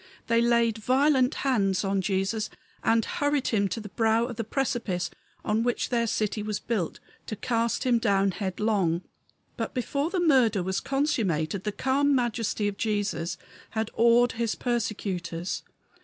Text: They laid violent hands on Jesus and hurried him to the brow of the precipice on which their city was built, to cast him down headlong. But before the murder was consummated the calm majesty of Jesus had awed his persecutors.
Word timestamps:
They 0.25 0.41
laid 0.41 0.79
violent 0.79 1.35
hands 1.45 1.83
on 1.83 2.01
Jesus 2.01 2.49
and 2.83 3.05
hurried 3.05 3.49
him 3.49 3.67
to 3.67 3.79
the 3.79 3.89
brow 3.89 4.25
of 4.25 4.35
the 4.35 4.43
precipice 4.43 5.11
on 5.45 5.61
which 5.61 5.89
their 5.89 6.07
city 6.07 6.41
was 6.41 6.59
built, 6.59 6.99
to 7.27 7.35
cast 7.35 7.83
him 7.83 7.99
down 7.99 8.31
headlong. 8.31 9.03
But 9.57 9.75
before 9.75 10.09
the 10.09 10.19
murder 10.19 10.63
was 10.63 10.79
consummated 10.79 11.65
the 11.65 11.71
calm 11.71 12.15
majesty 12.15 12.67
of 12.67 12.77
Jesus 12.77 13.37
had 13.69 13.91
awed 13.93 14.31
his 14.31 14.55
persecutors. 14.55 15.61